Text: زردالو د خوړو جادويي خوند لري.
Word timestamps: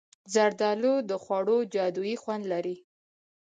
زردالو 0.33 0.93
د 1.09 1.11
خوړو 1.23 1.57
جادويي 1.73 2.15
خوند 2.21 2.43
لري. 2.53 2.75